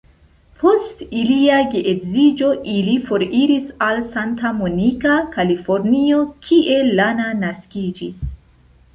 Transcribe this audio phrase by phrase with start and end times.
[0.61, 8.25] Post ilia geedziĝo ili foriris al Santa Monica, Kalifornio kie Lana naskiĝis.